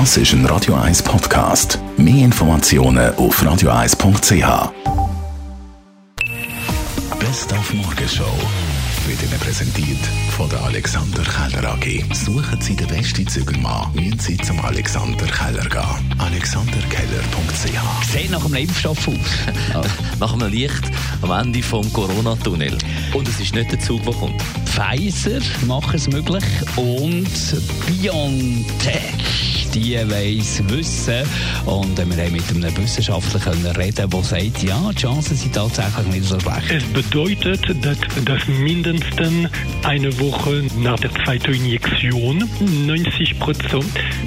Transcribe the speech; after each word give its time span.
Das 0.00 0.16
ist 0.16 0.32
ein 0.32 0.44
Radio 0.46 0.74
1 0.74 1.04
Podcast. 1.04 1.78
Mehr 1.96 2.24
Informationen 2.24 3.14
auf 3.14 3.40
radio1.ch. 3.40 4.72
Best 7.20 7.52
auf 7.52 7.72
Morgenshow 7.72 8.24
wird 9.06 9.22
Ihnen 9.22 9.38
präsentiert 9.38 10.04
von 10.36 10.50
der 10.50 10.60
Alexander 10.64 11.22
Keller 11.22 11.74
AG. 11.74 12.12
Suchen 12.12 12.60
Sie 12.60 12.74
den 12.74 12.88
besten 12.88 13.24
Zügelmann, 13.28 13.94
müssen 13.94 14.18
Sie 14.18 14.36
zum 14.38 14.58
Alexander 14.64 15.26
Keller 15.26 15.68
gehen. 15.68 16.14
alexanderkeller.ch 16.18 18.10
Sieht 18.12 18.32
nach 18.32 18.44
einem 18.44 18.54
Impfstoff 18.54 19.06
aus. 19.06 19.86
nach 20.18 20.32
einem 20.32 20.50
Licht 20.50 20.90
am 21.22 21.30
Ende 21.30 21.62
vom 21.62 21.90
Corona-Tunnel. 21.92 22.76
Und 23.14 23.28
es 23.28 23.38
ist 23.38 23.54
nicht 23.54 23.70
der 23.70 23.78
Zug, 23.78 24.02
der 24.02 24.14
kommt. 24.14 24.42
Pfizer 24.64 25.38
macht 25.66 25.94
es 25.94 26.08
möglich 26.08 26.44
und 26.74 27.28
BioNTech 27.86 29.53
die 29.74 29.96
weiss 29.96 30.62
wissen. 30.68 31.22
Und 31.66 31.96
wir 31.96 32.24
haben 32.24 32.32
mit 32.32 32.44
einem 32.50 32.76
Wissenschaftler 32.76 33.40
können 33.40 33.66
reden, 33.66 34.10
der 34.10 34.22
sagt, 34.22 34.62
ja, 34.62 34.90
die 34.92 35.00
Chancen 35.00 35.36
sind 35.36 35.54
tatsächlich 35.54 36.06
nicht 36.06 36.24
so 36.24 36.38
schlecht. 36.40 36.70
Es 36.70 36.84
bedeutet, 36.84 37.84
dass, 37.84 37.98
dass 38.24 38.46
mindestens 38.48 39.50
eine 39.82 40.18
Woche 40.20 40.64
nach 40.78 40.98
der 41.00 41.12
zweiten 41.14 41.54
Injektion 41.54 42.48
90 42.86 43.38
Prozent 43.38 43.84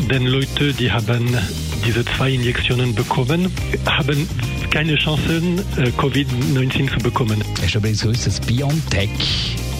der 0.09 0.19
Leute, 0.19 0.73
die 0.73 0.91
haben 0.91 1.37
diese 1.85 2.03
zwei 2.05 2.31
Injektionen 2.31 2.93
bekommen, 2.93 3.51
haben 3.85 4.27
keine 4.71 4.95
Chancen, 4.95 5.59
äh, 5.77 5.89
Covid-19 5.97 6.91
zu 6.91 6.99
bekommen. 6.99 7.43
Hast 7.61 7.75
du 7.75 7.79
übrigens 7.79 8.01
gewusst, 8.01 8.27
dass 8.27 8.39
BioNTech 8.41 9.09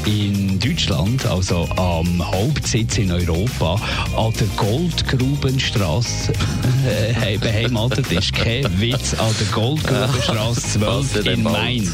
in 0.07 0.57
Deutschland, 0.57 1.25
also 1.25 1.67
am 1.75 2.25
Hauptsitz 2.31 2.98
in 2.98 3.11
Europa, 3.11 3.75
an 4.15 4.34
der 4.39 4.48
Goldgrubenstraße 4.55 6.31
äh, 7.21 7.38
beheimatet 7.38 8.09
ist. 8.13 8.31
Kein 8.31 8.79
Witz, 8.79 9.13
an 9.15 9.35
der 9.37 9.48
Goldgrubenstraße 9.48 10.79
12 10.79 11.26
in 11.26 11.43
Mainz. 11.43 11.93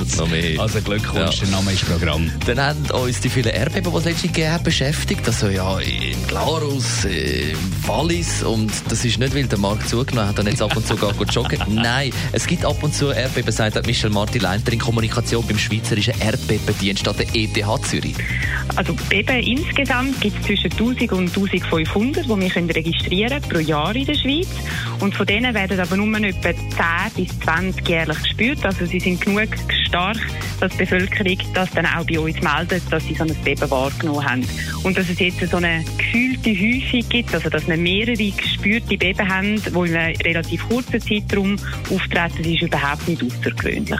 Also 0.60 0.82
Glückwunsch, 0.82 1.40
ja. 1.40 1.46
der 1.46 1.50
Name 1.50 1.72
ist 1.72 1.86
Programm. 1.90 2.32
Dann 2.46 2.60
haben 2.60 2.86
uns 2.92 3.20
die 3.20 3.30
vielen 3.30 3.50
Erdbeben, 3.50 3.92
die 3.92 3.98
es 3.98 4.06
letztens 4.06 4.34
gegeben 4.34 4.64
beschäftigt. 4.64 5.28
Also 5.28 5.48
ja, 5.48 5.80
in 5.80 6.28
Glarus, 6.28 7.06
in 7.06 7.58
Wallis 7.88 8.44
und 8.44 8.72
das 8.90 9.04
ist 9.06 9.18
nicht, 9.18 9.34
weil 9.34 9.48
der 9.48 9.58
Markt 9.58 9.90
zugenommen 9.90 10.30
hat 10.30 10.38
und 10.38 10.48
jetzt 10.48 10.62
ab 10.62 10.78
und 10.78 10.86
zu 10.86 10.96
gar 10.96 11.14
gut 11.14 11.34
joggen. 11.34 11.60
Nein, 11.68 12.12
es 12.32 12.46
gibt 12.46 12.64
ab 12.64 12.82
und 12.84 12.94
zu 12.94 13.10
Erdbeben, 13.10 13.52
sagt 13.52 13.88
Michel 13.88 14.12
Martin 14.12 14.42
Leiter 14.42 14.72
in 14.72 14.80
Kommunikation 14.80 15.46
beim 15.48 15.58
Schweizerischen 15.58 16.14
Erdbebendienst 16.20 17.08
an 17.08 17.16
der 17.18 17.26
ETH 17.34 17.88
Zürich. 17.88 18.03
Zürich? 18.04 18.16
Also 18.76 18.96
eben 19.12 19.40
insgesamt 19.40 20.20
gibt 20.22 20.40
es 20.40 20.46
zwischen 20.46 20.72
1000 20.72 21.12
und 21.12 21.36
1500, 21.36 22.26
die 22.26 22.30
wir 22.30 22.50
können 22.50 23.42
pro 23.50 23.60
Jahr 23.60 23.96
in 23.96 24.06
der 24.06 24.16
Schweiz. 24.16 24.48
Und 25.00 25.16
von 25.16 25.26
denen 25.26 25.54
werden 25.54 25.80
aber 25.80 25.98
nur 25.98 26.18
etwa 26.18 26.54
10 26.54 26.56
bis 27.16 27.40
20 27.40 27.88
jährlich 27.88 28.22
gespürt. 28.22 28.66
Also 28.66 28.86
sie 28.86 29.00
sind 29.00 29.22
genug 29.22 29.50
stark, 29.88 30.18
dass 30.60 30.72
die 30.74 30.78
Bevölkerung 30.80 31.38
das 31.54 31.70
dann 31.72 31.86
auch 31.86 32.06
bei 32.06 32.20
uns 32.20 32.42
meldet, 32.42 32.84
dass 32.92 33.06
sie 33.06 33.16
so 33.16 33.24
ein 33.24 33.36
Beben 33.44 33.70
wahrgenommen 33.70 34.26
haben. 34.26 34.48
Und 34.84 34.98
dass 34.98 35.10
es 35.10 35.20
jetzt 35.20 35.40
so 35.50 35.58
eine 35.58 35.84
gefühlte 35.98 36.50
Häufung 36.50 37.10
gibt, 37.10 37.34
also 37.34 37.50
dass 37.50 37.68
wir 37.68 37.78
mehrere 37.78 38.32
gespürte 38.32 38.98
Beben 38.98 39.30
haben, 39.30 39.62
die 39.62 39.70
in 39.70 39.96
einem 39.96 40.16
relativ 40.22 40.68
kurzen 40.68 41.00
Zeitraum 41.00 41.56
auftreten, 41.92 42.44
ist 42.44 42.62
überhaupt 42.62 43.08
nicht 43.08 43.24
außergewöhnlich. 43.24 44.00